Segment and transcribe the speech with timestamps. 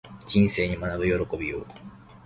[0.25, 1.63] 人生に学ぶ喜びを